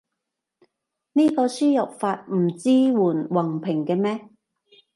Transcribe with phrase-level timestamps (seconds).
[1.13, 4.29] 呢個輸入法唔支援橫屏嘅咩？